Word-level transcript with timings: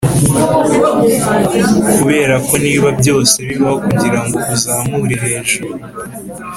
kuberako 1.93 2.53
niba 2.65 2.89
byose 2.99 3.35
bibaho 3.47 3.77
kugirango 3.85 4.37
uzamure 4.53 5.15
hejuru 5.23 5.73